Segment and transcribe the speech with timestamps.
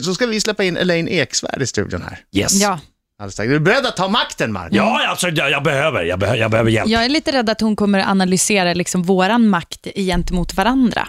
[0.00, 2.18] Så ska vi släppa in Elaine Eksvärd i studion här.
[2.32, 2.60] Yes.
[2.60, 2.80] Ja.
[3.18, 3.48] Alldeles strax.
[3.48, 4.68] Är du beredd att ta makten, Mark?
[4.72, 5.38] Ja, absolut.
[5.38, 6.88] Jag, jag, behöver, jag, behöver, jag behöver hjälp.
[6.90, 11.08] Jag är lite rädd att hon kommer att analysera liksom våran makt gentemot varandra.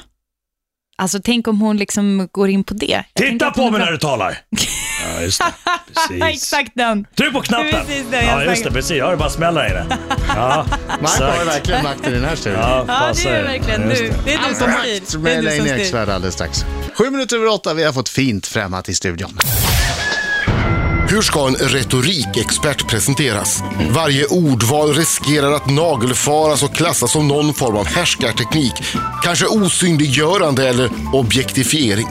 [0.98, 3.04] Alltså tänk om hon liksom går in på det.
[3.14, 4.38] Jag Titta på mig när du talar.
[5.16, 5.46] Ja, just det.
[5.94, 6.24] Precis.
[6.24, 7.06] Exakt den.
[7.18, 7.72] Tryck på knappen.
[7.72, 8.72] Precis det jag ja, just det.
[8.72, 8.98] Precis.
[8.98, 9.98] Jag hör det bara smälla här inne.
[10.36, 10.66] Ja,
[11.02, 12.60] Mark har ju verkligen makten i den här studion.
[12.62, 13.44] Ja, Ja, det är er.
[13.44, 13.88] verkligen du.
[13.96, 14.14] det.
[14.26, 14.72] Det är du som om
[15.06, 15.28] styr.
[15.28, 15.74] Elaine styr.
[15.76, 16.66] Eksvärd alldeles strax.
[16.98, 19.38] Sju minuter över åtta, vi har fått fint främmat i studion.
[21.14, 23.64] Hur ska en retorikexpert presenteras?
[23.90, 28.74] Varje ordval riskerar att nagelfaras och klassas som någon form av härskarteknik.
[29.24, 32.08] Kanske osynliggörande eller objektifiering.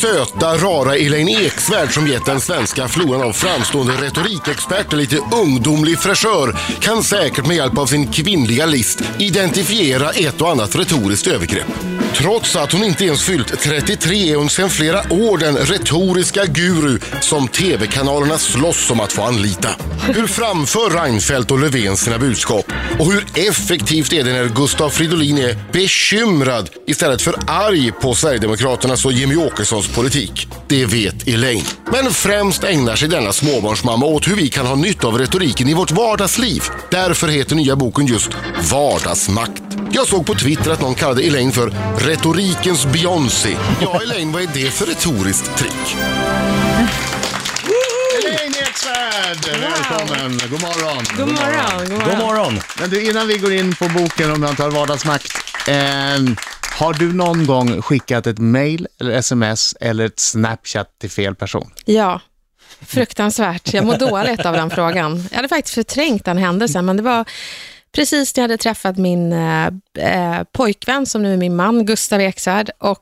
[0.00, 6.56] Söta, rara Elaine Eksvärd som gett den svenska floran av framstående retorikexperter lite ungdomlig fräschör
[6.80, 11.68] kan säkert med hjälp av sin kvinnliga list identifiera ett och annat retoriskt övergrepp.
[12.14, 16.98] Trots att hon inte ens fyllt 33 är hon sedan flera år den retoriska guru
[17.20, 19.68] som tv-kanalerna slåss om att få anlita.
[20.00, 22.72] Hur framför Reinfeldt och Löfven sina budskap?
[22.98, 29.04] Och hur effektivt är det när Gustav Fridolin är bekymrad istället för arg på Sverigedemokraternas
[29.04, 30.48] och Jimmy Åkessons politik?
[30.68, 31.64] Det vet Elaine.
[31.92, 35.74] Men främst ägnar sig denna småbarnsmamma åt hur vi kan ha nytta av retoriken i
[35.74, 36.62] vårt vardagsliv.
[36.90, 38.30] Därför heter nya boken just
[38.70, 39.62] Vardagsmakt.
[39.92, 43.56] Jag såg på Twitter att någon kallade Elaine för retorikens Beyoncé.
[43.80, 45.96] Ja, Elaine, vad är det för retoriskt trick?
[49.20, 50.38] Eksvärd, välkommen.
[50.50, 51.04] God morgon.
[51.16, 51.88] God morgon.
[51.88, 52.08] God morgon.
[52.08, 52.60] God morgon.
[52.80, 55.32] Men du, innan vi går in på boken om antal vardagsmakt.
[55.68, 55.74] Eh,
[56.78, 61.70] har du någon gång skickat ett mail eller sms eller ett snapchat till fel person?
[61.84, 62.20] Ja,
[62.80, 63.74] fruktansvärt.
[63.74, 65.24] Jag mår dåligt av den frågan.
[65.30, 67.24] Jag hade faktiskt förträngt den händelsen, men det var
[67.94, 69.66] precis när jag hade träffat min eh,
[69.98, 72.70] eh, pojkvän, som nu är min man, Gustav Eksvärd.
[72.78, 72.98] Och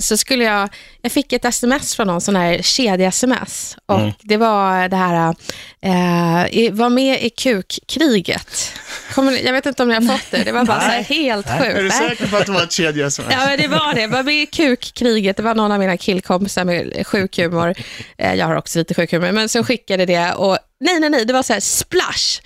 [0.00, 0.68] så skulle jag,
[1.02, 3.76] jag fick ett sms från någon, sån här kedje-sms.
[3.86, 5.34] Och det var det här,
[5.82, 8.72] eh, var med i kukkriget.
[9.16, 11.60] Jag vet inte om ni har fått det, det var bara så här helt sjukt.
[11.76, 12.08] Är du Nej.
[12.08, 13.28] säker på att det var ett kedje-sms?
[13.30, 14.06] Ja, men det var det.
[14.06, 15.36] Var med i kukkriget.
[15.36, 17.74] Det var någon av mina killkompisar med sjuk humor.
[18.18, 20.32] Eh, Jag har också lite sjuk humor, men som skickade det.
[20.32, 22.40] Och nej, nej, nej, det var så här splash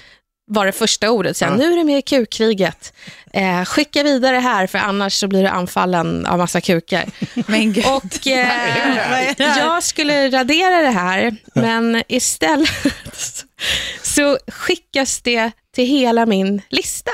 [0.49, 1.37] var det första ordet.
[1.37, 2.93] Sen, Nu är det med i kukkriget.
[3.33, 7.05] Eh, skicka vidare här, för annars så blir du anfallen av massa kukar.
[7.47, 7.87] Men gud.
[7.87, 12.69] Och eh, jag skulle radera det här, men istället
[14.03, 17.11] så- skickas det till hela min lista.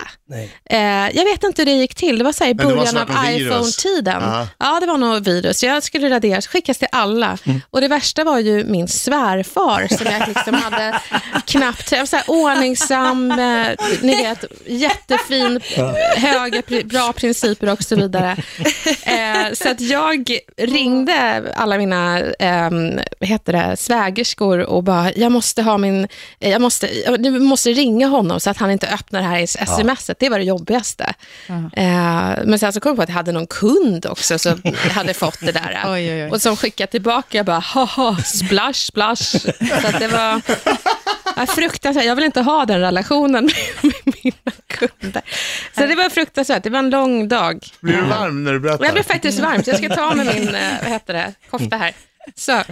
[0.70, 0.78] Eh,
[1.16, 2.18] jag vet inte hur det gick till.
[2.18, 4.22] Det var så i början av något iPhone-tiden.
[4.22, 4.48] Ja.
[4.58, 5.62] Ja, det var nog virus.
[5.62, 7.38] Jag skulle raderas, skickas till alla.
[7.44, 7.60] Mm.
[7.70, 11.00] Och det värsta var ju min svärfar som jag liksom hade
[11.46, 11.92] knappt...
[11.92, 13.66] Jag var så här ordningsam, eh,
[14.02, 15.60] ni vet, jättefin,
[16.16, 18.36] höga, bra principer och så vidare.
[19.02, 22.70] Eh, så att jag ringde alla mina eh,
[23.20, 26.08] heter det, svägerskor och bara, jag måste ha min...
[26.50, 30.18] Jag måste, du måste ringa honom så att han inte öppnar det här i smset.
[30.18, 31.14] Det var det jobbigaste.
[31.48, 35.14] Eh, men sen så kom jag på att jag hade någon kund också som hade
[35.14, 35.82] fått det där.
[35.86, 36.30] Oj, oj, oj.
[36.30, 39.38] Och som skickade tillbaka, jag bara, haha, splash, splash.
[39.82, 40.42] Så att det var
[41.36, 42.04] ja, fruktansvärt.
[42.04, 45.22] Jag vill inte ha den relationen med, med mina kunder.
[45.74, 46.62] Så det var fruktansvärt.
[46.62, 47.66] Det var en lång dag.
[47.80, 48.84] Blir du varm när du berättar?
[48.84, 49.66] Jag blev faktiskt varmt.
[49.66, 51.92] Jag ska ta mig min, eh, vad heter det, kofta här.
[52.36, 52.62] Så.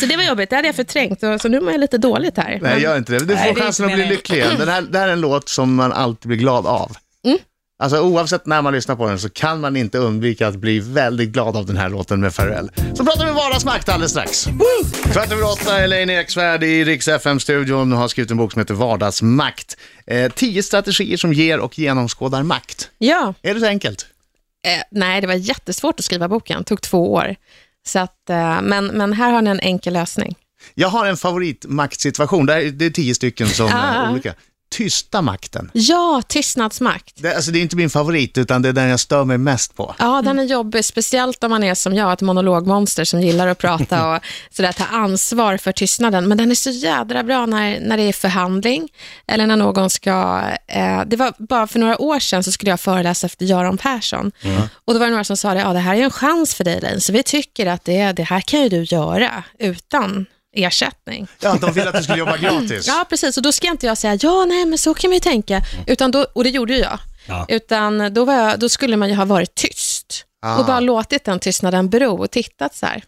[0.00, 0.50] Så det var jobbigt.
[0.50, 1.20] Det hade jag förträngt.
[1.20, 2.58] Så nu mår jag lite dåligt här.
[2.62, 3.18] Nej, gör inte det.
[3.18, 4.54] Du får det är chansen att bli lycklig igen.
[4.58, 6.96] Den här, det här är en låt som man alltid blir glad av.
[7.24, 7.38] Mm.
[7.82, 11.28] Alltså oavsett när man lyssnar på den så kan man inte undvika att bli väldigt
[11.28, 12.70] glad av den här låten med Pharrell.
[12.94, 14.48] Så pratar vi vardagsmakt alldeles strax.
[15.12, 19.76] Kvart över åtta, Elaine Eksvärd i Rix FM-studion har skrivit en bok som heter Vardagsmakt.
[20.06, 22.90] Eh, tio strategier som ger och genomskådar makt.
[22.98, 23.34] Ja.
[23.42, 24.06] Är det så enkelt?
[24.66, 26.58] Eh, nej, det var jättesvårt att skriva boken.
[26.58, 27.36] Det tog två år.
[27.86, 30.36] Så att, eh, men, men här har ni en enkel lösning.
[30.74, 32.46] Jag har en favoritmaktsituation.
[32.46, 34.10] Det, är, tio stycken som är Ah.
[34.10, 34.34] olika.
[34.70, 35.70] Tysta makten.
[35.72, 37.14] Ja, tystnadsmakt.
[37.16, 39.76] Det, alltså, det är inte min favorit, utan det är den jag stör mig mest
[39.76, 39.94] på.
[39.98, 43.58] Ja, den är jobbig, speciellt om man är som jag, ett monologmonster som gillar att
[43.58, 46.28] prata och sådär, ta ansvar för tystnaden.
[46.28, 48.88] Men den är så jädra bra när, när det är förhandling
[49.26, 50.42] eller när någon ska...
[50.66, 54.32] Eh, det var bara för några år sedan så skulle jag föreläsa efter Göran Persson.
[54.84, 56.64] Och då var det några som sa det, ja, det här är en chans för
[56.64, 61.26] dig, Elaine, så vi tycker att det, det här kan ju du göra utan ersättning.
[61.40, 62.86] Ja, de ville att du skulle jobba gratis.
[62.86, 63.36] Ja, precis.
[63.36, 65.62] Och då ska inte jag säga, ja, nej, men så kan vi ju tänka.
[65.86, 66.98] Utan då, och det gjorde ju jag.
[67.28, 67.46] Ja.
[67.48, 70.58] Utan då, jag, då skulle man ju ha varit tyst Ah.
[70.58, 73.02] och bara låtit den tystnaden bero och tittat så här.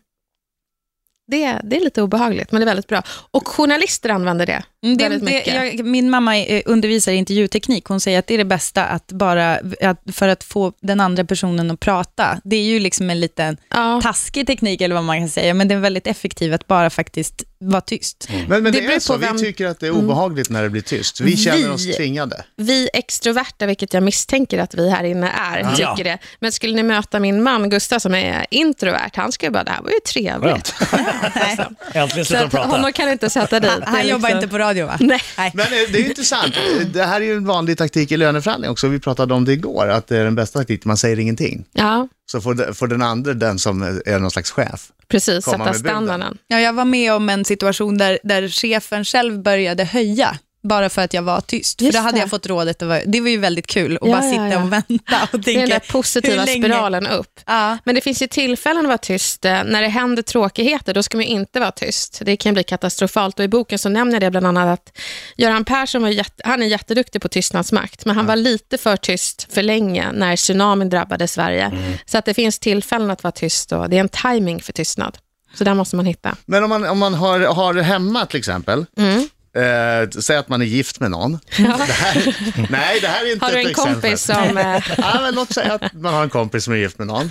[1.33, 3.03] Det, det är lite obehagligt, men det är väldigt bra.
[3.31, 5.79] Och journalister använder det, Mm, Det, väldigt det, mycket.
[5.79, 7.85] jag, min mamma eh, undervisar i intervjuteknik.
[7.85, 11.25] Hon säger att det är det bästa att bara, att, för att få den andra
[11.25, 12.41] personen att prata.
[12.45, 14.01] Det är ju liksom en liten ja.
[14.03, 17.45] taskig teknik eller vad man kan säga, men det är väldigt effektivt att bara faktiskt
[17.71, 18.29] vara tyst.
[18.49, 20.71] Men, men det, Det är så, vem- vi tycker att det är obehagligt när det
[20.71, 21.21] blir tyst.
[21.21, 22.45] Vi känner oss Vi- tvingade.
[22.57, 25.95] Vi extroverta, vilket jag misstänker att vi här inne är, Ja.
[25.97, 26.19] tycker det.
[26.41, 29.83] Men skulle ni möta min man Gustav som är introvert, han skulle bara, det här
[29.83, 30.75] var ju trevligt.
[31.35, 31.59] Nej.
[32.03, 32.69] Äntligen slutar de prata.
[32.69, 33.71] honom kan inte sätta dit.
[33.71, 34.97] Han, Det han är jobbar liksom- inte på radio va?
[35.01, 35.21] Nej.
[35.55, 36.55] Men eh, det är ju intressant.
[36.93, 38.89] Det här är ju en vanlig taktik i löneförhandling också.
[38.89, 40.83] Vi pratade om det igår, att det är den bästa taktiken.
[40.89, 41.65] Man säger ingenting.
[41.73, 44.89] Ja, Så får den andra, den som är någon slags chef.
[45.13, 45.45] Precis.
[45.45, 46.39] Sätta standarden.
[46.47, 51.03] Ja, jag var med om en situation där, där chefen själv började höja bara för
[51.03, 51.81] att jag var tyst.
[51.81, 52.21] Just för då hade det.
[52.21, 54.49] jag fått rådet, att vara, det var ju väldigt kul att Ja, bara ja, sitta
[54.49, 54.63] ja.
[54.65, 57.41] och vänta och Det är den tänka, där positiva spiralen upp.
[57.47, 57.79] Ja.
[57.85, 59.45] Men det finns ju tillfällen att vara tyst.
[59.45, 62.23] Eh, När det händer tråkigheter, då ska man ju inte vara tyst.
[62.25, 63.39] Det kan bli katastrofalt.
[63.39, 64.99] Och I boken så nämner jag det bland annat att
[65.37, 69.47] Göran Persson var jätte, han är jätteduktig på tystnadsmakt, men han var lite för tyst
[69.53, 71.71] för länge när tsunamin drabbade Sverige.
[72.07, 75.19] Så att det finns tillfällen att vara tyst och det är en timing för tystnad.
[75.55, 76.37] Så där måste man hitta.
[76.47, 79.29] Men om man, om man har, har hemma till exempel, Mm.
[79.57, 81.39] Eh, säg att man är gift med någon.
[81.57, 81.63] Det
[81.93, 82.37] här,
[82.71, 83.95] nej, det här är inte Har du ett en exempel.
[83.95, 84.59] kompis som...
[84.59, 87.31] eh, Ja, men låt säga att man har en kompis som är gift med någon,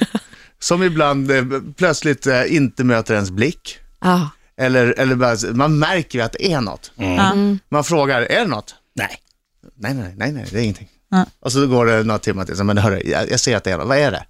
[0.59, 1.43] som ibland eh,
[1.77, 3.77] plötsligt eh, inte möter ens blick.
[4.01, 4.29] Ja.
[4.57, 6.91] Eller, eller bara, man märker ju att det är något.
[6.95, 7.33] Ja.
[7.69, 8.75] Man frågar, är det något?
[8.95, 9.17] Nej.
[9.77, 10.89] Nej, nej, nej, nej, det är ingenting.
[11.11, 11.25] Ja.
[11.39, 13.71] Och så går det några timmar till, så, men hörru, jag, jag ser att det
[13.71, 14.25] är något, vad är det?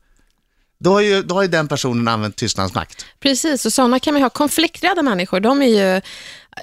[0.79, 3.05] Då har ju, då har ju den personen använt tystnadsmakt.
[3.19, 4.29] Precis, och sådana kan man ju ha.
[4.29, 5.65] Konflikträdda människor, de är
[5.95, 6.01] ju...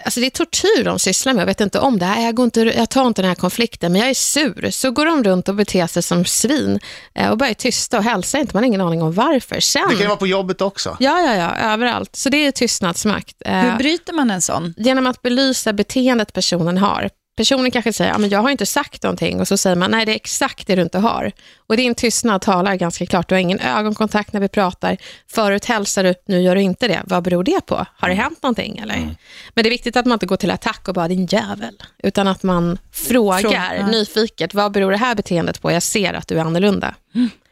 [0.04, 1.40] Alltså det är tortyr de sysslar med.
[1.42, 2.04] Jag vet inte om det.
[2.06, 2.24] här.
[2.24, 4.70] Jag, går inte, jag tar inte den här konflikten, men jag är sur.
[4.70, 6.80] Så går de runt och beter sig som svin
[7.14, 8.56] eh, och bara är tysta och hälsar inte.
[8.56, 9.60] Man har ingen aning om varför.
[9.60, 9.82] Sen...
[9.88, 10.96] Det kan ju vara på jobbet också.
[11.00, 12.16] Ja, ja, ja, överallt.
[12.16, 13.36] Så det är tystnadsmakt.
[13.44, 14.74] Eh, Hur bryter man en sån?
[14.76, 17.10] genom att belysa beteendet personen har.
[17.38, 20.06] Personen kanske säger, ja, men jag har inte sagt någonting och så säger man, nej
[20.06, 21.32] det är exakt det du inte har.
[21.56, 24.96] Och din tystnad talar ganska klart, du har ingen ögonkontakt när vi pratar.
[25.30, 27.02] Förut hälsar du, nu gör du inte det.
[27.04, 27.86] Vad beror det på?
[27.96, 28.96] Har det hänt någonting eller?
[29.54, 31.74] Men det är viktigt att man inte går till attack och bara, din jävel.
[32.02, 35.72] Utan att man frågar Fråga, nyfiket, vad beror det här beteendet på?
[35.72, 36.94] Jag ser att du är annorlunda.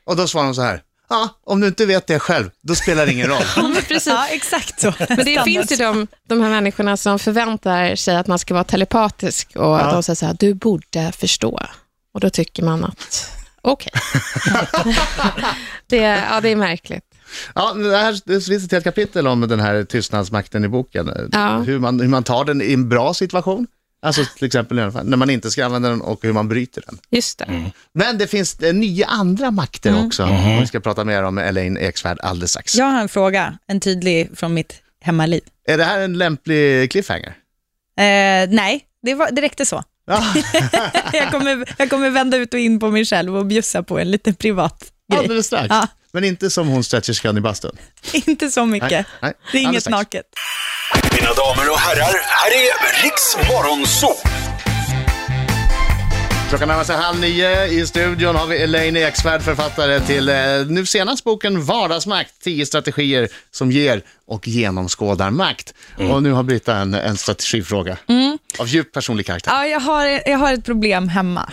[0.06, 3.06] Och då svarar de så här, ja, om du inte vet det själv, då spelar
[3.06, 3.42] det ingen roll.
[3.56, 4.06] Ja, men precis.
[4.06, 4.94] Ja, exakt så.
[5.08, 8.64] Men det finns ju de, de här människorna som förväntar sig att man ska vara
[8.64, 11.60] telepatisk och att de säger så här, du borde förstå.
[12.14, 13.30] Och då tycker man att,
[13.62, 13.92] okej.
[15.86, 17.04] det, ja, det är märkligt.
[17.54, 21.30] Ja, det, här, det finns ett helt kapitel om den här tystnadsmakten i boken.
[21.32, 21.58] Ja.
[21.58, 23.66] Hur, man, hur man tar den i en bra situation,
[24.02, 26.98] alltså till exempel när man inte ska använda den och hur man bryter den.
[27.10, 27.70] Just det.
[27.92, 31.76] Men det finns eh, nio andra makter också, och vi ska prata mer om Elaine
[31.76, 32.74] Eksvärd alldeles strax.
[32.74, 35.40] Jag har en fråga, en tydlig från mitt hemmaliv.
[35.68, 37.36] Är det här en lämplig cliffhanger?
[37.98, 39.84] Eh, nej, det, var, det räckte så.
[40.06, 40.24] Ja,
[41.12, 44.10] jag, kommer, jag kommer vända ut och in på mig själv och bjussa på en
[44.10, 45.20] liten privat grej.
[45.20, 45.66] alldeles strax.
[45.70, 45.88] Ja.
[46.12, 47.76] Men inte som hon stretcherskön i bastun.
[48.26, 48.90] Inte så mycket.
[48.90, 49.92] Nej, nej, Det är alldeles inget strax.
[49.98, 50.24] naket.
[51.14, 54.16] Mina damer och herrar, här är Riks Morgonzoo!
[56.48, 57.66] Klockan närmar sig halv nio.
[57.66, 60.34] I studion har vi Elaine Eksvärd, författare till eh,
[60.68, 65.74] nu senast boken Vardagsmakt, 10 strategier som ger och genomskådar makt.
[66.10, 67.96] Och nu har Britta en, en strategifråga
[68.58, 69.52] av djup personlig karaktär.
[69.52, 71.52] Ja, jag, har, jag har ett problem hemma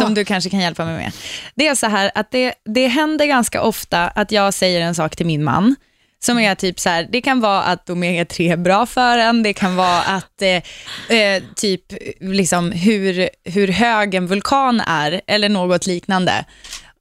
[0.00, 1.12] som du kanske kan hjälpa mig med.
[1.54, 5.16] Det är så här att det, det händer ganska ofta att jag säger en sak
[5.16, 5.76] till min man
[6.24, 9.52] som är typ så här, det kan vara att omega-3 är bra för en, det
[9.52, 11.82] kan vara att eh, eh, typ
[12.20, 16.44] liksom hur, hur hög en vulkan är eller något liknande.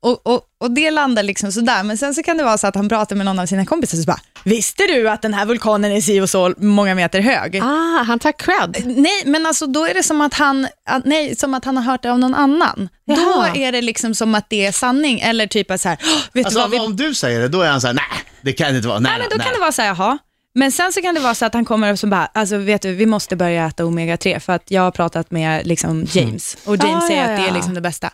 [0.03, 2.75] Och, och, och det landar liksom sådär, men sen så kan det vara så att
[2.75, 5.45] han pratar med någon av sina kompisar och så bara, visste du att den här
[5.45, 7.59] vulkanen är si och så många meter hög?
[7.63, 8.83] Ah, han tar cred.
[8.97, 11.83] Nej, men alltså då är det som att han, att, nej, som att han har
[11.83, 12.89] hört det av någon annan.
[13.07, 13.55] Då Jaha.
[13.55, 16.45] är det liksom som att det är sanning, eller typ att så här, "Åh, vet
[16.45, 18.03] Alltså du om, vad, vi, om du säger det, då är han så här, nej,
[18.41, 18.99] det kan det inte vara.
[18.99, 19.45] Nej, nej, men då nej.
[19.45, 20.17] kan det vara så här, jaha.
[20.53, 22.81] Men sen så kan det vara så att han kommer och så bara, alltså vet
[22.81, 26.75] du, vi måste börja äta omega-3 för att jag har pratat med liksom James och
[26.77, 27.53] James Ah, säger ja, att det är ja.
[27.53, 28.09] liksom det bästa.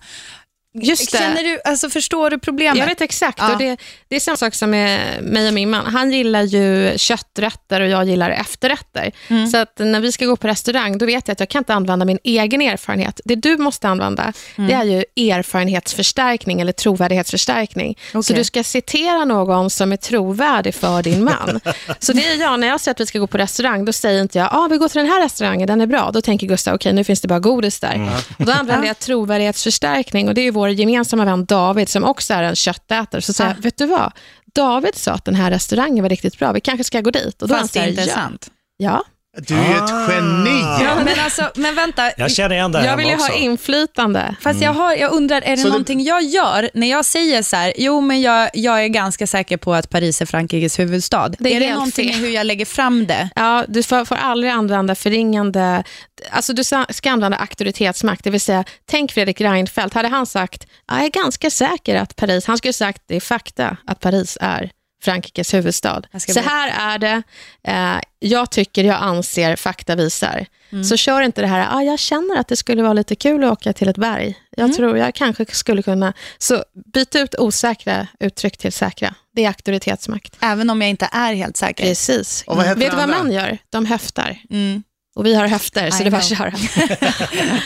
[0.82, 1.18] Just det.
[1.18, 2.78] Känner du, alltså förstår du problemet?
[2.78, 3.40] Jag vet exakt.
[3.42, 3.52] Ja.
[3.52, 5.86] Och det, det är samma sak som med mig och min man.
[5.86, 9.12] Han gillar ju kötträtter och jag gillar efterrätter.
[9.28, 9.48] Mm.
[9.48, 11.74] Så att när vi ska gå på restaurang, då vet jag att jag kan inte
[11.74, 13.22] använda min egen erfarenhet.
[13.26, 14.68] Det du måste använda, Mm.
[14.70, 17.98] det är ju erfarenhetsförstärkning eller trovärdighetsförstärkning.
[18.12, 18.36] Så Okej.
[18.36, 21.60] du ska citera någon som är trovärdig för din man.
[22.00, 24.22] Så det är jag, när jag säger att vi ska gå på restaurang, då säger
[24.22, 26.12] inte jag, ah, vi går till den här restaurangen, den är bra.
[26.14, 28.10] Då tänker Gustav, okej, nu finns det bara godis där.
[28.40, 32.34] Och då använder jag trovärdighetsförstärkning och det är ju vår gemensamma vän David som också
[32.34, 33.22] är en köttätare.
[33.22, 34.12] Så säger jag, vet du vad?
[34.46, 37.42] David sa att den här restaurangen var riktigt bra, vi kanske ska gå dit.
[37.42, 38.14] Och då Fast det är ja.
[38.14, 38.52] sant.
[38.78, 39.04] Ja,
[39.38, 40.62] Du är ju ett geni.
[40.84, 42.12] Ja, men, alltså, men vänta.
[42.18, 44.36] Jag känner igen det jag vill ju ha inflytande.
[44.42, 47.42] Fast jag, har, jag undrar, är det Så det- någonting jag gör när jag säger
[47.42, 51.30] så här, jo men jag, jag är ganska säker på att Paris är Frankrikes huvudstad.
[51.40, 52.22] Det är är det någonting fel.
[52.22, 53.30] hur jag lägger fram det?
[53.36, 55.84] Ja, du får, får aldrig använda förringande...
[56.32, 61.04] Alltså du ska använda auktoritetsmakt, det vill säga, tänk Fredrik Reinfeldt, hade han sagt, jag
[61.04, 64.70] är ganska säker att Paris, han skulle sagt, det är fakta att Paris är
[65.04, 66.02] Frankrikes huvudstad.
[66.28, 67.22] Så här är det,
[67.64, 70.46] eh, jag tycker, jag anser, fakta visar.
[70.72, 70.84] Mm.
[70.84, 73.52] Så kör inte det här, ah, jag känner att det skulle vara lite kul att
[73.52, 74.36] åka till ett berg.
[74.58, 74.76] Jag Mm.
[74.76, 76.14] tror jag kanske skulle kunna...
[76.38, 76.64] Så
[76.94, 79.14] byt ut osäkra uttryck till säkra.
[79.36, 80.36] Det är auktoritetsmakt.
[80.40, 81.84] Även om jag inte är helt säker.
[81.84, 82.44] Precis.
[82.48, 83.58] Och vad heter Vet du vad män gör?
[83.70, 84.38] De höftar.
[84.50, 84.84] Mm.
[85.16, 86.48] Och vi har höfter, så I det är bara know.
[86.48, 86.54] att
[86.88, 87.60] köra.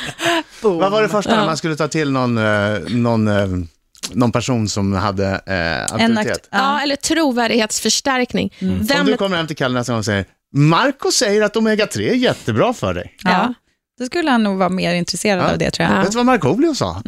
[0.61, 1.45] Vad var det första när Ja.
[1.45, 3.47] man skulle ta till någon, eh, någon, eh,
[4.13, 6.47] någon person som hade eh, auktoritet?
[6.51, 8.53] Ja, eller trovärdighetsförstärkning.
[8.61, 10.25] Om Vem, du kommer hem till Kalle nästa gång och säger
[10.55, 13.15] Marco säger att omega-3 är jättebra för dig.
[13.23, 13.53] Ja.
[13.99, 15.51] Då skulle han nog vara mer intresserad Ja.
[15.51, 15.97] av det tror jag.
[15.97, 16.01] Ja.
[16.01, 17.01] Vet du vad Markoolio sa?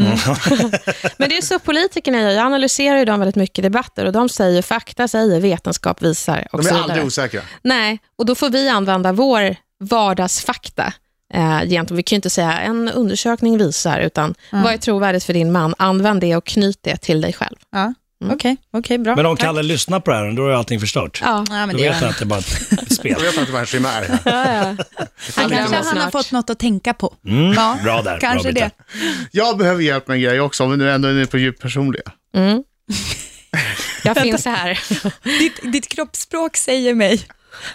[1.18, 2.30] Men det är så politikerna gör.
[2.30, 6.48] Jag analyserar ju dem väldigt mycket i debatter och de säger fakta, säger vetenskap visar
[6.52, 7.42] och De är aldrig osäkra.
[7.62, 10.94] Nej, och då får vi använda vår vardagsfakta.
[11.34, 15.34] Eh, gentemot, vi kan ju inte säga en undersökning visar, utan vad är trovärdigt för
[15.34, 15.76] din man?
[15.78, 17.56] Använd det och knyt det till dig själv.
[17.72, 17.94] Ja.
[18.32, 19.16] Okej, okej, bra.
[19.16, 19.46] Men om Tack.
[19.46, 21.20] Kalle lyssnar på det här, då är allting förstört.
[21.26, 23.12] Ja, Ja, men Då det vet är han att det är bara ett spel.
[23.12, 24.20] Jag vet att det var en chimär.
[24.26, 24.76] ja, ja.
[25.36, 27.14] Han kanske han har fått något att tänka på.
[27.28, 28.20] Mm, Ja, bra där.
[28.20, 28.72] Kanske bra det.
[29.32, 32.04] Jag behöver hjälp med en grej också, om vi nu ändå är på djupt personliga.
[32.36, 32.64] Mm.
[34.04, 34.80] Jag finns här.
[35.40, 37.22] Ditt, ditt kroppsspråk säger mig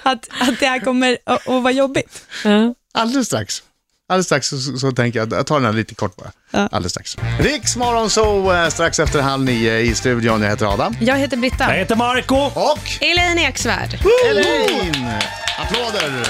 [0.02, 2.22] att, att det här kommer att, att vara jobbigt.
[2.44, 2.74] Ja.
[2.98, 3.62] Alldeles strax.
[4.08, 6.30] Alldeles strax så, så, så tänker jag, jag tar den här lite kort bara.
[6.50, 6.68] Ja.
[6.72, 7.16] Alldeles strax.
[7.40, 7.72] Riks
[8.08, 10.42] så strax efter halv nio i studion.
[10.42, 10.96] Jag heter Adam.
[11.00, 11.64] Jag heter Britta.
[11.70, 13.98] Jag heter Marco Och Elaine Eksvärd.
[14.30, 15.18] Elaine!
[15.58, 16.26] Applåder!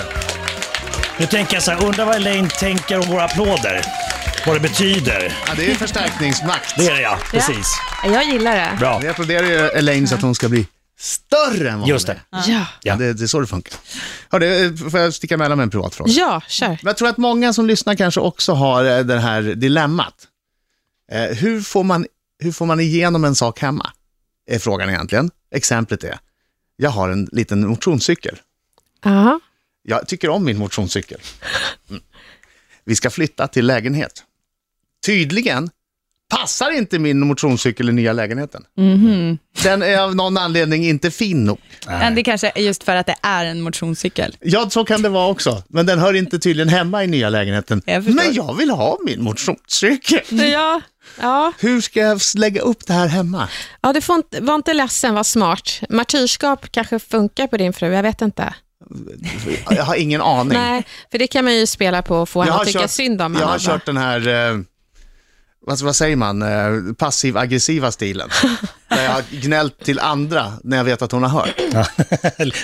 [1.18, 3.82] Nu tänker jag så här, undrar vad Elaine tänker om våra applåder.
[4.46, 5.36] Vad det betyder.
[5.46, 6.74] Ja, det är förstärkningsmakt.
[6.76, 7.66] Det är det ja, precis.
[8.04, 8.76] Jag gillar det.
[8.78, 8.98] Bra.
[8.98, 10.66] Vi applåderar ju Elaine så att hon ska bli
[10.98, 12.12] större än vad Just det.
[12.12, 12.50] är.
[12.50, 13.74] Ja, Ja, det, det är så det funkar.
[14.28, 16.12] Hörde, får jag sticka emellan med en privat fråga?
[16.12, 16.68] ja kör.
[16.68, 20.28] Men jag tror att många som lyssnar kanske också har eh, det här dilemmat.
[21.12, 22.06] Eh, hur, får man,
[22.38, 23.90] hur får man igenom en sak hemma?
[24.50, 25.30] Är frågan egentligen.
[25.54, 26.18] Exemplet är,
[26.76, 28.38] jag har en liten motionscykel.
[29.04, 29.40] Ja.
[29.82, 31.20] Jag tycker om min motionscykel.
[31.90, 32.02] Mm.
[32.84, 34.24] Vi ska flytta till lägenhet.
[35.06, 35.70] Tydligen
[36.28, 38.62] passar inte min motionscykel i nya lägenheten.
[39.62, 41.58] Den är av någon anledning inte fin nog.
[41.86, 44.36] Men det kanske är just för att det är en motionscykel.
[44.40, 45.62] Ja, så kan det vara också.
[45.68, 47.82] Men den hör inte tydligen hemma i nya lägenheten.
[47.86, 48.14] Jag.
[48.14, 50.20] Men jag vill ha min motionscykel.
[50.52, 50.80] Ja,
[51.20, 51.52] ja.
[51.58, 53.48] Hur ska jag lägga upp det här hemma?
[53.80, 55.80] ja du får inte, var inte ledsen, var smart.
[55.88, 58.54] Martyrskap kanske funkar på din fru, jag vet inte.
[59.70, 60.58] Jag har ingen aning.
[60.58, 63.36] Nej, för det kan man ju spela på och få henne att tycka synd om
[63.40, 64.58] jag har kört den här, eh,
[65.68, 68.28] vad, vad säger man, eh, passiv-aggressiva stilen.
[68.88, 71.56] där jag har gnällt till andra när jag vet att hon har hört.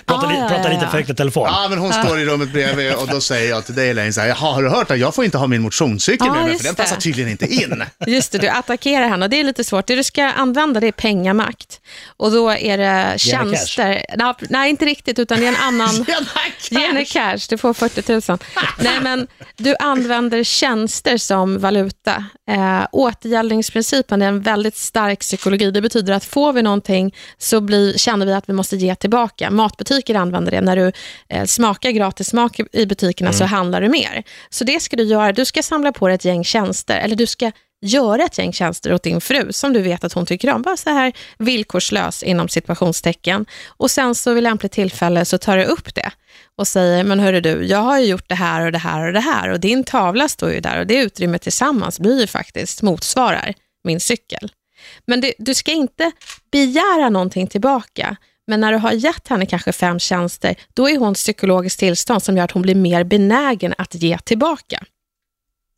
[0.07, 0.91] prata, Ah, li, ja, prata ja, lite ja.
[0.91, 1.49] för högt i telefon.
[1.53, 4.21] Ja, men hon står i rummet bredvid och då säger jag till dig Elaine så
[4.21, 6.53] här, jaha, har du hört att jag får inte ha min motionscykel Ja, med mig
[6.53, 6.83] just för den det.
[6.83, 7.85] passar tydligen inte in.
[8.07, 9.87] Just det, du attackerar henne och det är lite svårt.
[9.87, 11.81] Det du ska använda det är pengamakt.
[12.17, 14.05] Och då är det tjänster.
[14.17, 16.07] Nej, nej, inte riktigt, utan det är en annan...
[16.71, 18.39] Henne cash, du får 40 000.
[18.79, 19.27] Nej, men
[19.57, 22.25] du använder tjänster som valuta.
[22.51, 25.71] Eh, återgäldningsprincipen är en väldigt stark psykologi.
[25.71, 29.51] Det betyder att får vi någonting så blir, känner vi att vi måste ge tillbaka.
[29.51, 30.61] Matbutiker använder det.
[30.61, 30.93] När du
[31.29, 34.23] eh, smakar gratis smak i- butikerna så handlar du mer.
[34.51, 35.33] Så det ska du göra.
[35.33, 37.53] Du ska samla på dig ett gäng tjänster, eller du ska
[37.87, 40.63] göra ett gäng tjänster åt din fru som du vet att hon tycker om.
[40.63, 43.47] Bara så här villkorslös inom situationstecken.
[43.67, 46.11] Och sen så vid lämpligt tillfälle så tar du upp det
[46.59, 49.13] och säger, men hörru du, jag har ju gjort det här och det här och
[49.13, 52.83] det här och din tavla står ju där och det utrymmet tillsammans blir ju faktiskt,
[52.83, 53.55] motsvarar
[53.85, 54.51] min cykel.
[55.07, 56.13] Men du, du ska inte
[56.53, 58.17] begära någonting tillbaka.
[58.47, 62.37] Men när du har gett henne kanske fem tjänster, då är hon psykologiskt tillstånd som
[62.37, 64.85] gör att hon blir mer benägen att ge tillbaka.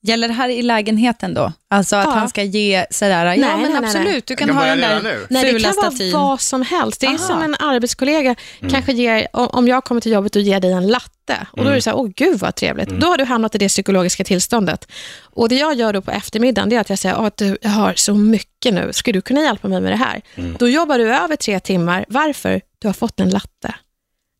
[0.07, 1.53] Gäller det här i lägenheten då?
[1.71, 2.11] Alltså att Ja.
[2.11, 3.85] han ska ge sådär, ja Nej, men nej, nej, nej.
[3.85, 5.27] absolut, du kan, kan ha den där nu.
[5.31, 6.13] Nej, det fula kan vara statyn.
[6.13, 7.01] vad som helst.
[7.01, 7.19] Det är Aha.
[7.19, 8.35] som en arbetskollega
[8.71, 11.75] kanske ger, om jag kommer till jobbet och ger dig en latte och då är
[11.75, 12.89] det så här, åh gud vad trevligt.
[12.89, 14.89] Då har du hamnat i det psykologiska tillståndet.
[15.23, 17.71] Och det jag gör då på eftermiddagen, det är att jag säger, åh, du, jag
[17.71, 20.21] har så mycket nu, ska du kunna hjälpa mig med det här?
[20.59, 22.05] Då jobbar du över tre timmar.
[22.09, 22.61] Varför?
[22.79, 23.75] Du har fått en latte.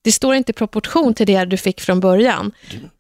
[0.05, 2.53] Det står inte i proportion till det du fick från början.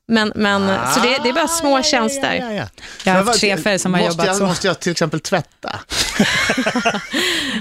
[0.08, 2.34] Men, men, så det, det är bara små tjänster.
[2.34, 2.66] Ja, ja, ja.
[3.04, 4.46] Jag har Men haft chefer som har måste jobbat jag, så.
[4.46, 5.80] Måste jag till exempel tvätta?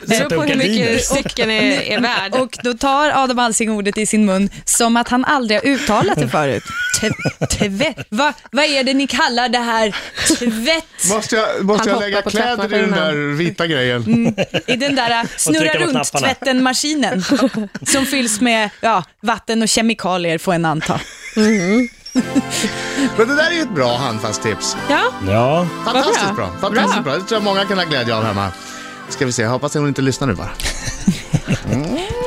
[0.06, 2.36] Det beror på hur mycket cykeln är, är värd.
[2.36, 6.20] Och då tar Adam Alsing ordet i sin mun som att han aldrig har uttalat
[6.20, 6.64] det förut.
[7.50, 8.08] Tvätt.
[8.10, 9.96] Va, vad är det ni kallar det här?
[10.28, 11.14] Tvätt.
[11.16, 14.36] Måste jag, måste jag lägga kläder i den där vita grejen?
[14.68, 16.28] I den där äh, snurra trycka på runt knapparna.
[16.28, 17.24] tvätten-maskinen
[17.88, 21.00] som fylls med ja, vatten och kemikalier får en anta.
[23.18, 24.78] Men det där är ju ett bra handfast tips.
[24.90, 26.46] Ja, Ja, Fantastiskt Vad bra.
[26.50, 26.60] bra.
[26.62, 27.14] Fantastiskt bra.
[27.14, 27.14] Bra.
[27.14, 28.52] Det tror jag många kan ha glädje av hemma.
[29.10, 30.50] Ska vi se, jag hoppas att hon inte lyssnar nu bara.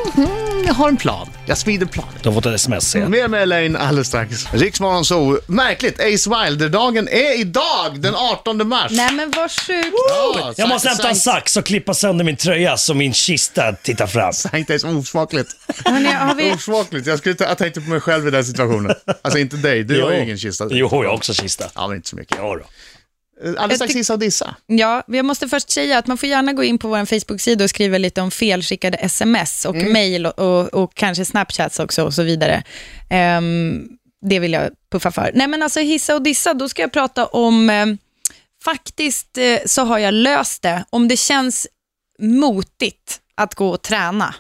[0.69, 1.29] Jag har en plan.
[1.47, 2.07] Jag smider plan.
[2.23, 3.11] de har fått ett sms sen.
[3.11, 4.47] Mer med Elaine alldeles strax.
[4.53, 8.91] Riksmorgon så Märkligt, Ace Wilder-dagen är idag, den 18 mars.
[8.91, 9.89] Nej men vad sjukt.
[10.09, 14.07] Ja, Jag måste hämta en sax och klippa sönder min tröja så min kista tittar
[14.07, 14.33] fram.
[14.33, 15.49] Sankt är så osmakligt.
[15.85, 16.53] Hörrni, har vi...
[16.53, 17.07] Osmakligt.
[17.07, 18.95] Jag, skulle ta, jag tänkte på mig själv i den situationen.
[19.23, 20.23] Alltså inte dig, du har ju Jo.
[20.23, 20.67] ingen kista.
[20.71, 21.65] Jo, jag har också kista.
[21.75, 22.37] Ja, men inte så mycket.
[22.41, 22.65] Ja, då.
[23.45, 24.57] Alldeles strax gissa och dissa.
[24.67, 27.71] Ja, jag måste först säga att man får gärna gå in på vår Facebook-sida och
[27.71, 32.23] skriva lite om felskickade sms och mejl och, och, och kanske Snapchats också och så
[32.23, 32.63] vidare.
[33.11, 33.89] Ehm,
[34.21, 35.31] det vill jag puffa för.
[35.35, 37.87] Nej men alltså hissa och dissa, då ska jag prata om, eh,
[38.65, 40.85] faktiskt eh, så har jag löst det.
[40.91, 41.67] Om det känns
[42.19, 44.35] motigt att gå och träna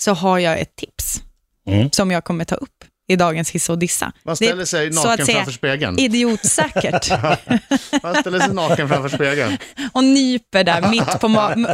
[0.00, 1.22] så har jag ett tips
[1.66, 1.90] Mm.
[1.92, 2.77] som jag kommer ta upp
[3.08, 4.12] i dagens hissa och dissa.
[4.22, 5.98] Man Det är, ställer sig så naken att säga, framför spegeln.
[5.98, 7.10] Idiotsäkert.
[8.02, 9.58] Man ställer sig naken framför spegeln.
[9.92, 11.26] och nyper där mitt på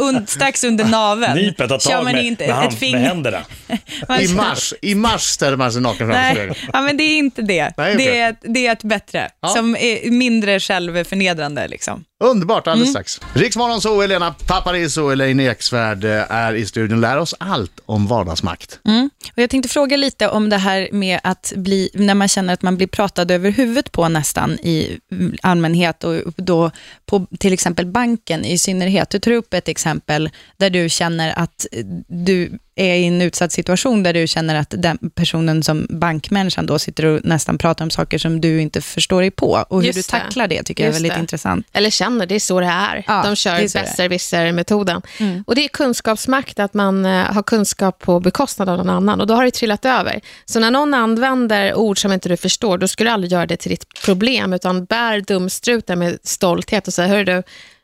[0.04, 1.34] und, strax under naveln.
[1.34, 2.98] Nypet tar tag med, inte med, hand, ett finger.
[2.98, 3.40] med händerna.
[4.08, 6.54] Man I mars, I mars ställer man sig naken framför Nej, spegeln.
[6.72, 7.72] ja, men det är inte det.
[7.76, 8.06] Nej, okej.
[8.06, 9.48] det, är, ett- det är ett bättre, Ja.
[9.48, 11.68] som är mindre självförnedrande.
[11.68, 12.04] Liksom.
[12.24, 13.04] Underbart, alldeles Mm.
[13.04, 13.20] strax.
[13.32, 17.00] Riksmorgon så Elena Paparizou och Elaine Eksvärd eh, är i studion.
[17.00, 18.78] Lär oss allt om vardagsmakt.
[18.84, 19.10] Mm.
[19.36, 22.62] Och jag tänkte fråga lite om det här med att bli, när man känner att
[22.62, 24.98] man blir pratad över huvudet på nästan i
[25.42, 26.70] allmänhet och då
[27.06, 29.10] på till exempel banken i synnerhet.
[29.10, 31.66] Du tar upp ett exempel där du känner att
[32.08, 36.78] du är i en utsatt situation där du känner att den personen som bankmänniskan då
[36.78, 39.96] sitter och nästan pratar om saker som du inte förstår dig på och hur Just
[39.96, 41.20] du tacklar det tycker jag är Just väldigt det.
[41.20, 41.66] intressant.
[41.72, 43.04] Eller känner, det är så det är.
[43.06, 45.02] Ja, De kör besserwisser-metoden.
[45.18, 45.44] Mm.
[45.46, 49.20] Och det är kunskapsmakt, att man eh, har kunskap på bekostnad av någon annan.
[49.20, 50.20] Och då har det trillat över.
[50.44, 53.56] Så när någon använder ord som inte du förstår, då ska du aldrig göra det
[53.56, 57.42] till ditt problem, utan bär dumstruten med stolthet och säga, hör du,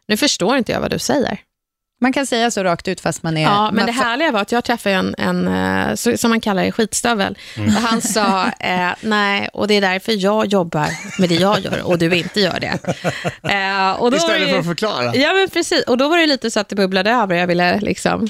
[0.08, 1.38] nu förstår inte jag vad du säger.
[2.02, 3.42] Man kan säga så rakt ut fast man är...
[3.42, 6.72] Ja, men det härliga var att jag träffade en, en eh, som man kallar det,
[6.72, 7.38] skitstövel.
[7.56, 7.76] Mm.
[7.76, 10.88] Och han sa, eh, nej, och det är därför jag jobbar
[11.20, 12.78] med det jag gör och du inte gör det.
[13.52, 15.14] Eh, och då var Istället det- för att förklara.
[15.16, 15.82] Ja, men precis.
[15.82, 17.36] Och då var det lite så att det bubblade över.
[17.36, 18.28] Jag ville liksom...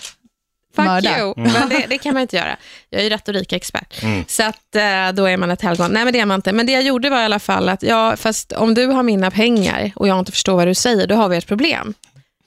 [0.76, 1.18] Fuck Mörda.
[1.18, 1.35] you.
[1.37, 2.56] Men det, det kan man inte göra.
[2.90, 3.94] Jag är ju retorikexpert.
[4.26, 5.90] Så att, eh, då är man ett helgon.
[5.92, 6.52] Nej, men det är man inte.
[6.52, 9.30] Men det jag gjorde var i alla fall att, ja, fast om du har mina
[9.30, 11.94] pengar och jag inte förstår vad du säger, då har vi ett problem.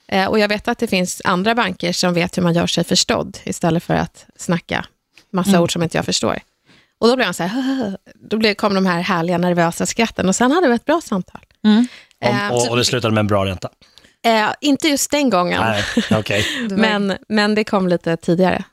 [0.08, 2.84] Eh, och jag vet att det finns andra banker som vet hur man gör sig
[2.84, 4.84] förstådd istället för att snacka
[5.32, 6.38] massa ord som inte jag förstår.
[7.00, 10.36] Och då blev han så här, då blev, kom de här härliga nervösa skratten och
[10.36, 11.40] sen hade vi ett bra samtal.
[11.64, 11.88] Mm.
[12.20, 13.68] Eh, Och, och, och det slutade med en bra ränta.
[14.26, 15.60] eh, inte just den gången.
[15.60, 16.46] Nej, okej.
[16.70, 18.64] Men, men det kom lite tidigare.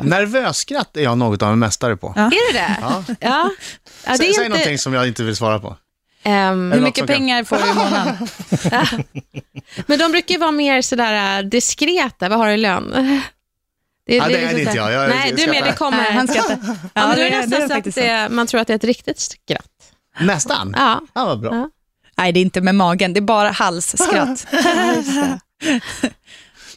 [0.00, 2.12] Nervösskratt är jag något av en mästare på.
[2.16, 2.22] Ja.
[2.22, 2.76] Är det det?
[2.80, 3.04] Ja.
[3.08, 3.16] Ja.
[3.20, 3.50] ja
[4.12, 5.76] det Säg, är säg inte, någonting som jag inte vill svara på.
[6.22, 8.28] Ehm, Hur mycket pengar får du i månaden?
[9.86, 12.28] men de brukar ju vara mer sådär äh, diskreta.
[12.28, 12.92] Vad har du i lön?
[14.06, 14.92] Det, Ja, det är liksom det inte jag.
[14.92, 15.98] Jag Nej, du är med, det kommer.
[15.98, 16.58] Nej, han skrattar.
[16.66, 18.60] ja, Ja, men då är det- det det är nästan så att det, man tror
[18.60, 19.66] att det är ett riktigt skratt.
[20.20, 20.74] Nästan.
[20.78, 21.00] Ja.
[21.14, 21.54] Ja, vad bra.
[21.54, 21.70] Ja.
[22.16, 24.46] Nej, det är inte med magen, det är bara halsskratt.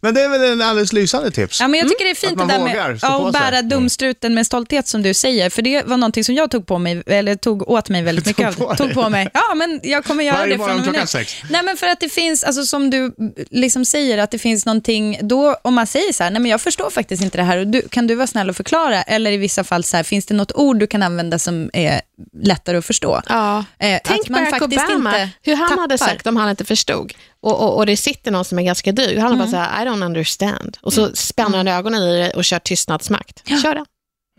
[0.02, 1.62] Men det är väl en alldeles lysande tips.
[1.62, 3.34] Ja, men jag tycker det är Att fint man det där vågar med ja, att
[3.34, 5.50] bära dumstruten med stolthet som du säger.
[5.50, 8.40] För det var någonting som jag tog på mig, eller tog åt mig väldigt Tog
[8.46, 8.76] mycket på av.
[8.76, 8.96] Tog dig?
[8.96, 9.30] på mig.
[9.34, 11.24] Ja, men jag kommer göra Varje det från och med nu.
[11.50, 13.12] Nej, men för att det finns, alltså som du
[13.50, 16.62] liksom säger, att det finns någonting, då om man säger så här, nej men jag
[16.62, 19.02] förstår faktiskt inte det här, och du, kan du vara snäll och förklara?
[19.04, 22.02] Eller i vissa fall så här, finns det något ord du kan använda som är
[22.42, 23.22] lättare att förstå?
[23.30, 23.58] Ja.
[23.80, 26.12] Eh, Tänk att man Barack faktiskt Obama, inte hur han hade tappar.
[26.12, 27.14] sagt om han inte förstod.
[27.46, 29.18] Och, och, och det sitter någon som är ganska dryg.
[29.20, 29.40] Han Mm.
[29.40, 30.78] bara så här, I don't understand.
[30.82, 33.48] Och så spänner han ögonen i det och kör tystnadsmakt.
[33.62, 33.86] Kör det.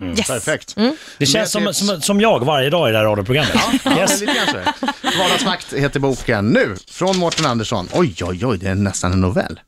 [0.06, 0.26] Yes.
[0.26, 0.76] Perfekt.
[1.18, 3.54] Det känns som, som, som jag varje dag i det här radioprogrammet.
[3.84, 4.20] Ja, Yes.
[4.20, 4.74] lite det.
[5.18, 7.88] Vardagsmakt heter boken nu, från Mårten Andersson.
[7.92, 9.60] Oj, oj, oj, det är nästan en novell.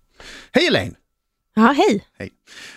[0.52, 0.94] Hej Elaine!
[1.54, 2.04] Ja, hej.
[2.18, 2.30] Hej.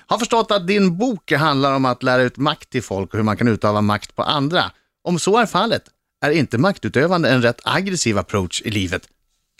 [0.07, 3.23] Har förstått att din bok handlar om att lära ut makt till folk och hur
[3.23, 4.71] man kan utöva makt på andra.
[5.03, 5.83] Om så är fallet,
[6.25, 9.01] är inte maktutövande en rätt aggressiv approach i livet?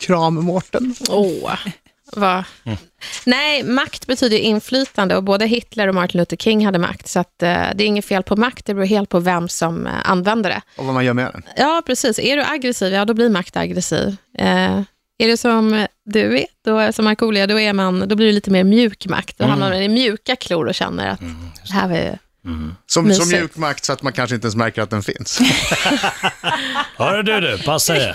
[0.02, 0.94] Kram Mårten.
[1.08, 1.54] Åh.
[2.16, 2.44] Vad?
[3.26, 7.08] Nej, makt betyder inflytande och både Hitler och Martin Luther King hade makt.
[7.08, 9.86] Så att, eh, det är inget fel på makt, det beror helt på vem som
[9.86, 10.62] eh, använder det.
[10.76, 11.42] Och vad man gör med den.
[11.56, 12.18] Ja, precis.
[12.18, 14.16] Är du aggressiv, ja då blir makt aggressiv.
[14.38, 14.80] Eh,
[15.18, 18.50] är du som du är, då, som Markoolio, då, är man, då blir det lite
[18.50, 19.38] mer mjuk makt.
[19.38, 21.20] Då hamnar man i mjuka klor och känner att
[21.68, 22.16] det här var ju...
[22.44, 23.30] Som, som Mysigt.
[23.30, 25.40] mjuk makt så att man kanske inte ens märker att den finns.
[26.96, 28.14] Hörru du, du, passa dig.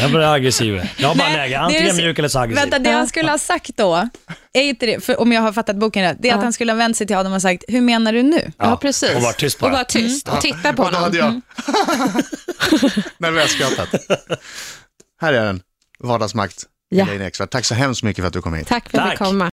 [0.00, 0.82] Jag blir aggressiv.
[0.96, 2.60] Jag har bara läge, det är antingen mjuk eller så aggressiv.
[2.62, 4.08] Vänta, det han skulle ha sagt då,
[4.52, 6.72] är inte det, för om jag har fattat boken rätt, det är att han skulle
[6.72, 8.52] ha vänt sig till Adam och sagt, hur menar du nu?
[8.58, 9.14] Ja, precis.
[9.16, 9.66] och var tyst bara.
[9.66, 11.02] Och vara tyst och titta på Och då honom.
[11.02, 11.32] hade jag
[13.18, 13.88] nervöst skrattat.
[15.20, 15.62] Här är den,
[15.98, 16.64] vardagsmakt.
[16.88, 17.06] Ja.
[17.50, 18.66] Tack så hemskt mycket för att du kom hit.
[18.68, 19.49] Tack för att jag fick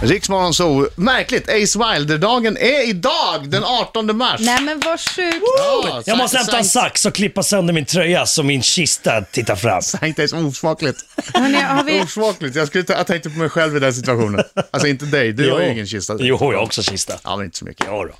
[0.00, 4.40] Riksmorgon så märkligt, Ace Wilder-dagen är idag, den 18 mars.
[4.40, 5.36] Nej men vad sjukt.
[5.58, 9.56] Ja, Jag måste hämta en sax och klippa sönder min tröja så min kista tittar
[9.56, 9.82] fram.
[9.82, 10.98] Sankt Ace, osmakligt.
[11.34, 12.00] Hörrni, har vi...
[12.02, 12.56] Osmakligt.
[12.56, 14.44] Jag, skulle ta, jag tänkte på mig själv i den situationen.
[14.70, 16.16] Alltså inte dig, du har ju ingen kista.
[16.18, 17.14] Jo, jag har också kista.
[17.24, 17.86] Ja, men inte så mycket.
[17.86, 18.14] Ja, då.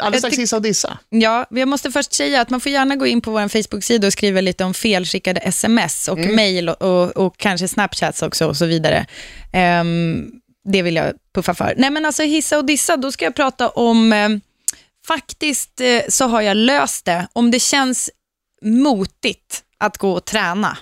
[0.00, 0.98] Alldeles strax hissa och dissa.
[1.08, 4.12] Ja, jag måste först säga att man får gärna gå in på vår Facebook-sida och
[4.12, 8.66] skriva lite om felskickade sms och mejl och, och, och kanske Snapchats också och så
[8.66, 9.06] vidare.
[9.52, 10.30] Ehm,
[10.72, 11.74] det vill jag puffa för.
[11.76, 14.40] Nej men alltså hissa och dissa, då ska jag prata om, ehm,
[15.06, 17.28] faktiskt eh, så har jag löst det.
[17.32, 18.10] Om det känns
[18.62, 20.78] motigt att gå och träna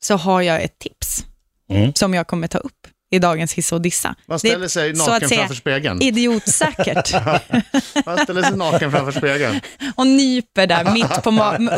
[0.00, 1.24] så har jag ett tips
[1.70, 1.94] Mm.
[1.94, 4.14] som jag kommer ta upp i dagens hissa och dissa.
[4.26, 6.02] Man Det ställer sig så att naken säga, framför spegeln.
[6.02, 7.12] Idiotsäkert.
[8.06, 9.60] Man ställer sig naken framför spegeln.
[9.96, 11.30] och nyper där mitt på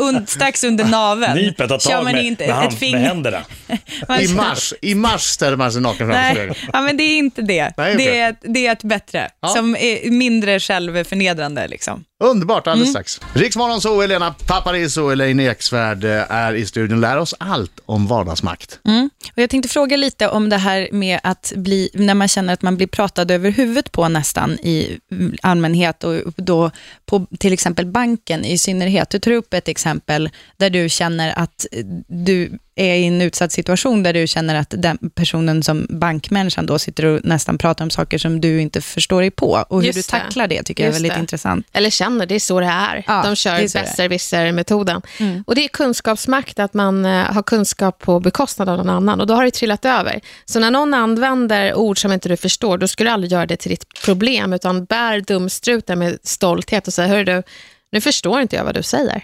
[0.05, 1.33] und, strax under naveln.
[1.35, 3.41] Nypet tar tag man med, inte med, hand, med händerna.
[4.07, 6.55] Man I mars, I mars ställer man sig naken framför Nej, spegeln.
[6.73, 7.73] ja, men det är inte det.
[7.77, 8.05] Nej, okej.
[8.05, 9.47] det, är, ett- det är ett bättre, Ja.
[9.47, 11.67] som är mindre självförnedrande.
[11.67, 12.03] Liksom.
[12.21, 13.03] Underbart, alldeles Mm.
[13.03, 13.19] strax.
[13.33, 17.01] Riksmorgon så, Elena Paparizou och Elaine Eksvärd eh, är i studion.
[17.01, 18.79] Lär oss allt om vardagsmakt.
[18.87, 19.09] Mm.
[19.31, 22.61] Och jag tänkte fråga lite om det här med att bli, när man känner att
[22.61, 24.99] man blir pratad över huvudet på nästan i
[25.41, 26.71] allmänhet och då
[27.05, 29.09] på till exempel banken i synnerhet.
[29.09, 31.65] Du tar upp ett exempel där du känner att
[32.07, 36.79] du är i en utsatt situation där du känner att den personen som bankmänniskan då
[36.79, 39.65] sitter och nästan pratar om saker som du inte förstår dig på.
[39.69, 40.23] Och hur Just du det.
[40.23, 41.19] tacklar det tycker jag är Just väldigt det.
[41.19, 41.67] intressant.
[41.73, 43.03] Eller känner, det är så det är.
[43.07, 45.01] Ja, De kör det det besserwisser-metoden.
[45.19, 45.43] Mm.
[45.47, 49.21] Och det är kunskapsmakt, att man eh, har kunskap på bekostnad av någon annan.
[49.21, 50.19] Och då har det trillat över.
[50.45, 53.57] Så när någon använder ord som inte du förstår, då ska du aldrig göra det
[53.57, 57.43] till ditt problem, utan bär dumstruten med stolthet och säg, hörru du,
[57.91, 59.23] nu förstår inte jag vad du säger.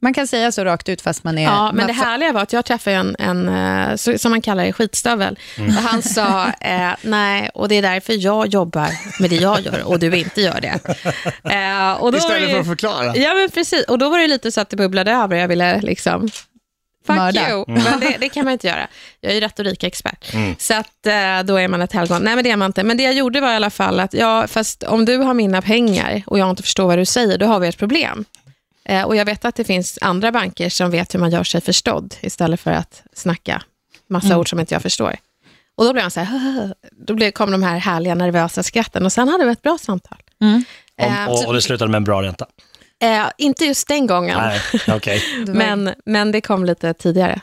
[0.00, 1.42] Man kan säga så rakt ut fast man är...
[1.42, 4.72] Ja, men det härliga var att jag träffade en, en eh, som man kallar det,
[4.72, 5.38] skitstövel.
[5.58, 5.76] Mm.
[5.76, 8.88] Och han sa, eh, nej, och det är därför jag jobbar
[9.20, 10.80] med det jag gör och du inte gör det.
[11.54, 13.16] Eh, och då Istället det- för att förklara.
[13.16, 13.84] Ja, men precis.
[13.84, 15.36] Och då var det lite så att det bubblade över.
[15.36, 16.28] Jag ville liksom...
[17.06, 17.50] Fuck Mörda.
[17.50, 17.64] you.
[17.66, 18.88] Men det, det kan man inte göra.
[19.20, 20.32] Jag är ju retorikexpert.
[20.58, 22.22] Så att eh, då är man ett helgon.
[22.22, 22.82] Nej, men det är man inte.
[22.84, 25.62] Men det jag gjorde var i alla fall att, ja, fast om du har mina
[25.62, 28.24] pengar och jag inte förstår vad du säger, då har vi ett problem.
[28.88, 31.60] Eh, och jag vet att det finns andra banker som vet hur man gör sig
[31.60, 33.62] förstådd istället för att snacka
[34.10, 35.16] massa ord som inte jag förstår.
[35.76, 36.74] Och då blev han så här,
[37.06, 40.18] då blev, kom de här härliga nervösa skratten och sen hade vi ett bra samtal.
[40.40, 40.64] Mm.
[41.00, 42.46] Eh, Och, och det slutade med en bra ränta.
[43.02, 44.38] eh, inte just den gången.
[44.38, 45.22] Nej, okej.
[45.46, 47.40] Men, men det kom lite tidigare.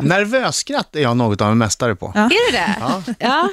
[0.00, 2.12] Nervösskratt är jag något av en mästare på.
[2.14, 2.20] Ja.
[2.20, 2.76] Är det det?
[2.80, 3.02] Ja.
[3.06, 3.14] Ja.
[3.18, 3.48] ja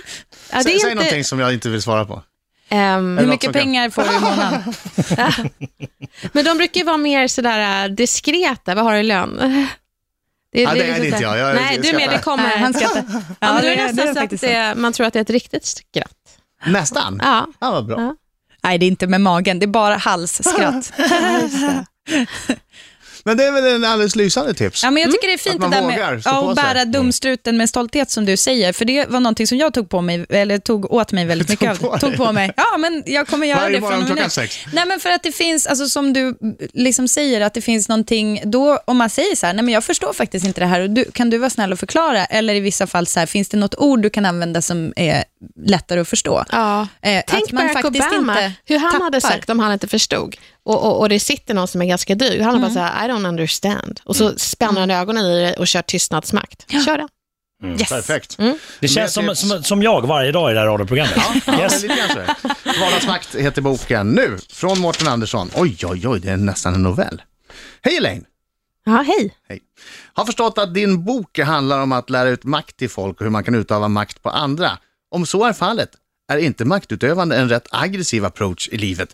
[0.57, 2.23] det Säg, är säg inte, någonting som jag inte vill svara på.
[2.69, 4.73] Ehm, Hur mycket pengar får du i månaden?
[6.33, 8.75] men de brukar ju vara mer sådär äh, diskreta.
[8.75, 9.37] Vad har du i lön?
[10.53, 11.37] Det, Ja, det är liksom det inte jag.
[11.37, 12.43] Jag Nej, du är med, det kommer.
[12.43, 13.03] Nej, han skrattar.
[13.09, 14.41] Ja, Ja, men är det, det det nästan är så att sant.
[14.41, 16.11] det, man tror att det är ett riktigt skratt.
[16.65, 17.19] Nästan.
[17.23, 17.47] Ja.
[17.59, 18.01] Ja, vad bra.
[18.01, 18.15] Ja.
[18.63, 20.93] Nej, det är inte med magen, det är bara halsskratt.
[23.27, 24.83] Men det är väl en alldeles lysande tips.
[24.83, 26.63] Ja, men jag tycker det är Att fint man det där vågar med att sig.
[26.63, 28.73] bära dumstruten med stolthet som du säger.
[28.73, 31.69] För det var någonting som jag tog på mig, eller tog åt mig väldigt mycket
[31.83, 31.91] av.
[31.91, 31.99] dig?
[31.99, 32.51] Tog på mig.
[32.57, 34.47] Ja, men jag kommer göra Varje det från och med nu.
[34.73, 36.35] Nej, men för att det finns, alltså som du
[36.73, 39.83] liksom säger, att det finns någonting, då om man säger så här, nej men jag
[39.83, 42.25] förstår faktiskt inte det här, och du, kan du vara snäll och förklara?
[42.25, 45.23] Eller i vissa fall så här, finns det något ord du kan använda som är
[45.65, 46.43] lättare att förstå?
[46.51, 46.87] Ja.
[47.01, 49.35] Eh, Tänk att man Barack faktiskt Obama, inte hur han hade tappar.
[49.35, 50.35] sagt om han inte förstod.
[50.65, 52.41] Och, och, och det sitter någon som är ganska dryg.
[52.41, 53.99] Han bara så här, I don't understand.
[54.03, 56.71] Och så spänner han ögonen i det och kör tystnadsmakt.
[56.85, 57.09] Kör den.
[57.79, 57.89] Yes.
[57.89, 58.37] Perfekt.
[58.79, 61.17] Det känns som, som, som jag varje dag i det här radioprogrammet.
[61.47, 61.81] Ja, Yes.
[61.83, 62.35] lite.
[62.81, 65.49] Vardagsmakt heter boken nu, från Mårten Andersson.
[65.55, 67.21] Oj, oj, oj, det är nästan en novell.
[67.81, 68.25] Hej Elaine!
[68.85, 69.35] Ja, hej.
[69.49, 69.59] Hej.
[70.13, 73.31] Har förstått att din bok handlar om att lära ut makt till folk och hur
[73.31, 74.71] man kan utöva makt på andra.
[75.11, 75.89] Om så är fallet,
[76.31, 79.09] är inte maktutövande en rätt aggressiv approach i livet?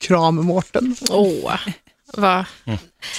[0.00, 0.96] Kram Mårten.
[1.10, 1.58] Åh,
[2.12, 2.44] vad...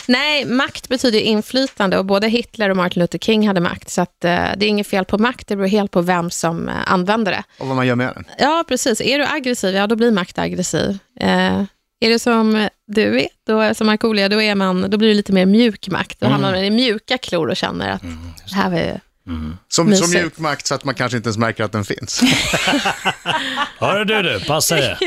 [0.07, 3.89] Nej, makt betyder inflytande och både Hitler och Martin Luther King hade makt.
[3.89, 6.69] Så att, eh, det är inget fel på makt, det beror helt på vem som
[6.69, 7.43] eh, använder det.
[7.59, 8.25] Och vad man gör med den.
[8.39, 9.01] Ja, precis.
[9.01, 10.97] Är du aggressiv, ja då blir makt aggressiv.
[11.19, 11.63] Eh,
[11.99, 15.33] är du som du är, då, som Markoolio, då, är man, då blir det lite
[15.33, 16.19] mer mjuk makt.
[16.19, 18.01] Då hamnar man i mjuka klor och känner att
[18.49, 20.13] det här var Som, som Mysigt.
[20.13, 22.21] mjuk makt så att man kanske inte ens märker att den finns.
[23.79, 24.97] Hörru du, du, passa dig.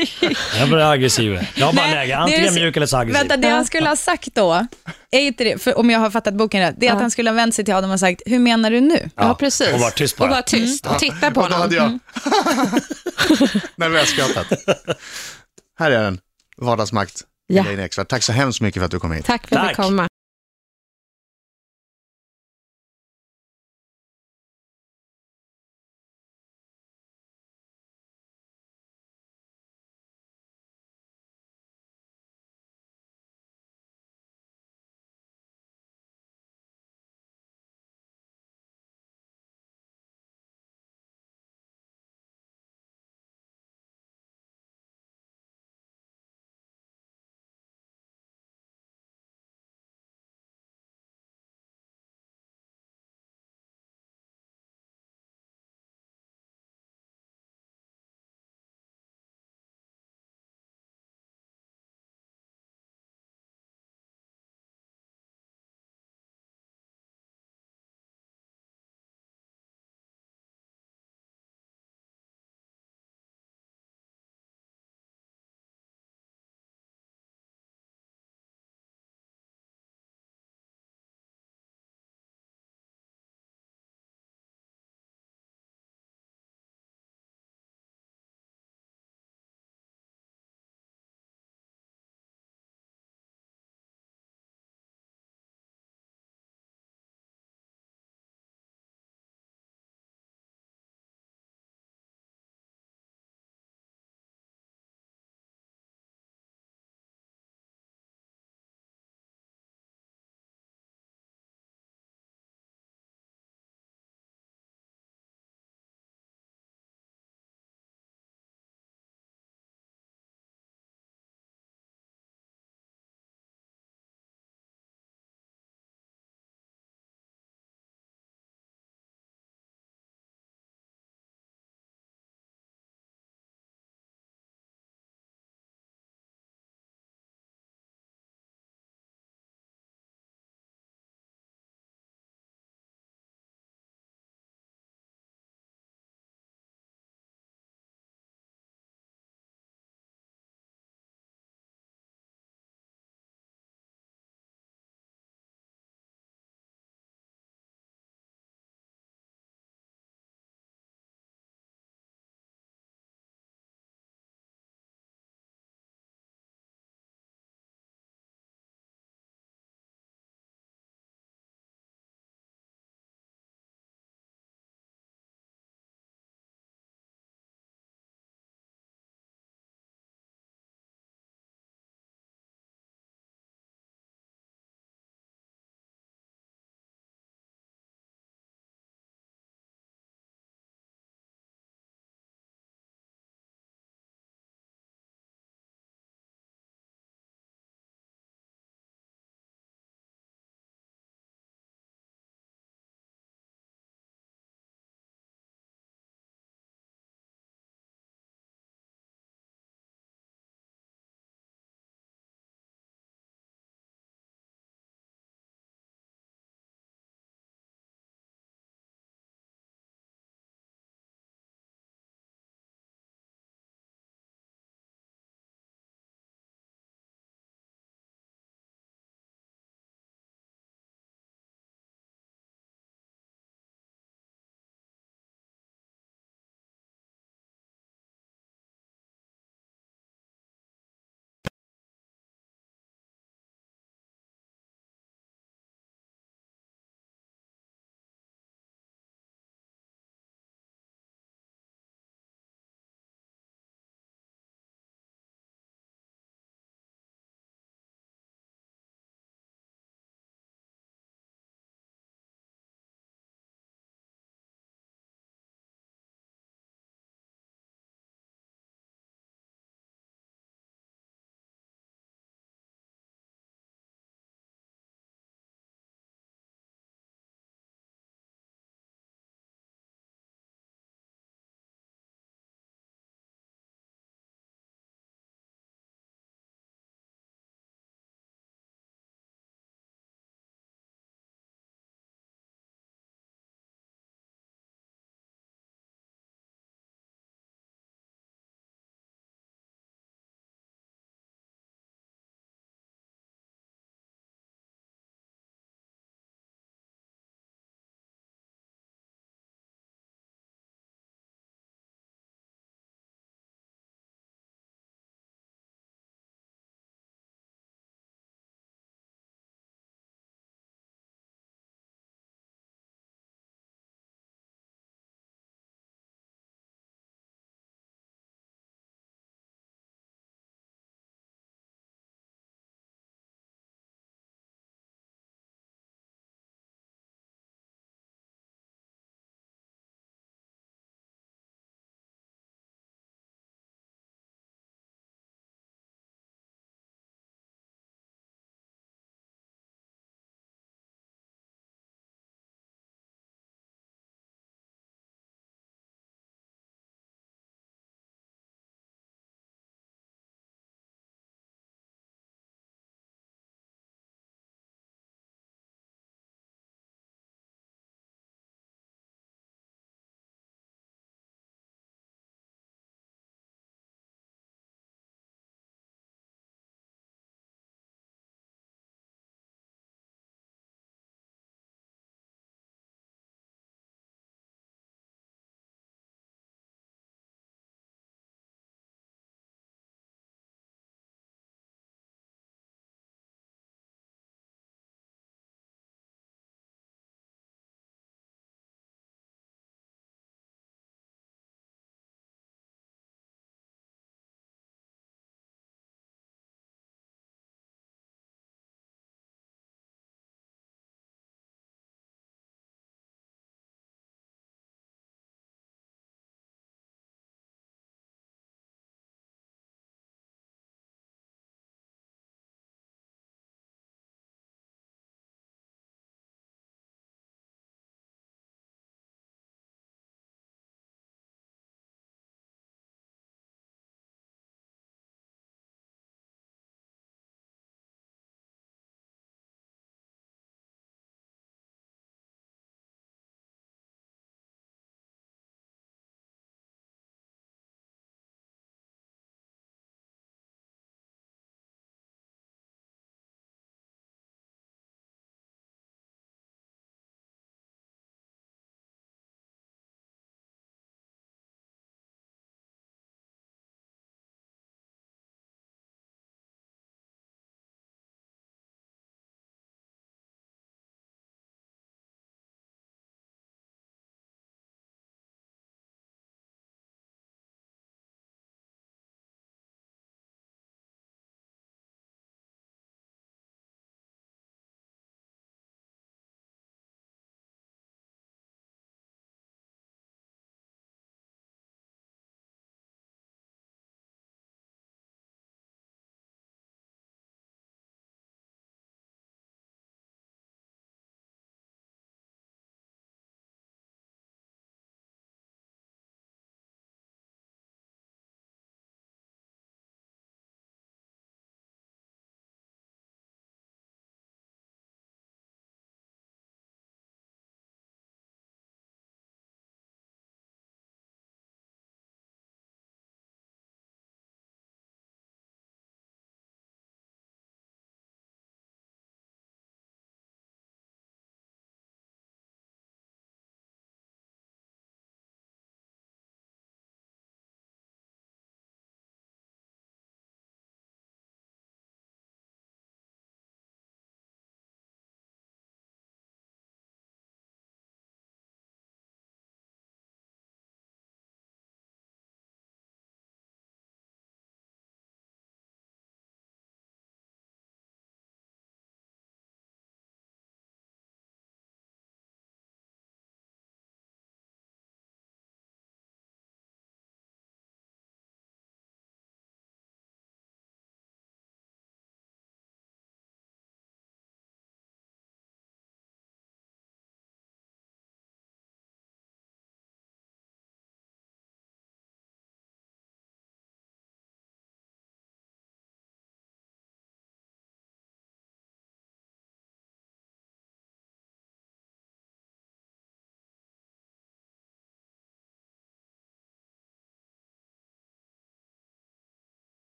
[0.59, 1.39] Jag blir aggressiv.
[1.55, 3.19] Jag har bara Nej, läge, det antingen så- mjuk eller så aggressiv.
[3.19, 4.67] Vänta, det han skulle ha sagt då,
[5.11, 7.29] är inte det, för om jag har fattat boken rätt, det är att han skulle
[7.29, 9.09] ha vänt sig till Adam och sagt, hur menar du nu?
[9.15, 9.73] Ja, precis.
[9.73, 10.35] Och var tyst Och bara.
[10.35, 11.61] var tyst och titta på Och då honom.
[11.61, 11.89] hade jag
[13.75, 14.47] nervöst skrattat.
[15.79, 16.19] Här är den,
[16.57, 17.21] Vardagsmakt.
[17.47, 17.65] Ja.
[18.07, 19.25] Tack så hemskt mycket för att du kom hit.
[19.25, 19.75] Tack för att Tack.
[19.75, 20.07] komma.